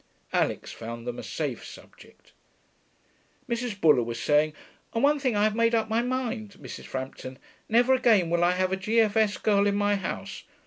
[0.33, 2.31] Alix found them a safe subject.
[3.47, 3.79] Mrs.
[3.79, 4.53] Buller was saying,
[4.93, 6.85] 'On one thing I have made up my mind, Mrs.
[6.85, 7.37] Frampton;
[7.69, 9.37] never again will I have a G.F.S.
[9.37, 10.43] girl in my house.